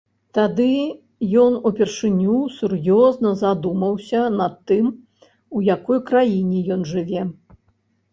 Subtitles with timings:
[0.35, 0.67] Тады
[1.41, 4.87] ён упершыню сур'ёзна задумаўся над тым,
[5.61, 7.21] у якой краіне ён жыве.